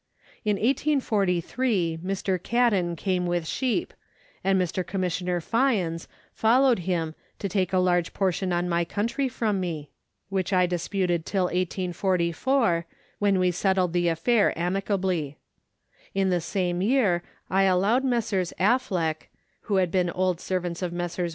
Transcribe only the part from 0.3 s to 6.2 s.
In 1843 Mr. Cadden came with sheep, andMr. Commissioner Fyans